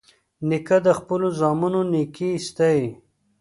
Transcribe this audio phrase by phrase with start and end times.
[0.47, 2.87] نیکه د خپلو زامنو نیکي ستايي.